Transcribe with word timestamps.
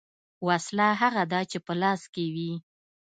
ـ 0.25 0.45
وسله 0.47 0.87
هغه 1.01 1.23
ده 1.31 1.39
چې 1.51 1.57
په 1.65 1.73
لاس 1.81 2.01
کې 2.13 2.25
وي. 2.35 2.53